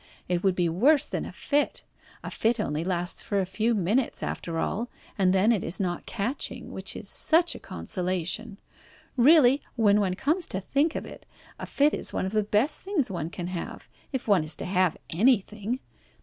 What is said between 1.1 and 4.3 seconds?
a fit. A fit only lasts for a few minutes